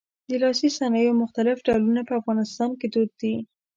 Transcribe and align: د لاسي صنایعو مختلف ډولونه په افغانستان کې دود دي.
د 0.29 0.31
لاسي 0.43 0.69
صنایعو 0.77 1.19
مختلف 1.23 1.57
ډولونه 1.67 2.01
په 2.07 2.13
افغانستان 2.21 2.69
کې 2.79 2.87
دود 2.93 3.11
دي. 3.21 3.35